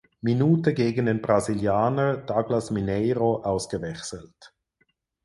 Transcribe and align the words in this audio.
Minute 0.21 0.73
gegen 0.73 1.05
den 1.05 1.21
Brasilianer 1.21 2.17
Douglas 2.17 2.71
Mineiro 2.71 3.43
ausgewechselt. 3.43 4.51